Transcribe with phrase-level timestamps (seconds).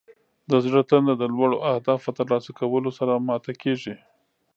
[0.49, 3.95] د زړه تنده د لوړو اهدافو په ترلاسه کولو سره ماته کیږي.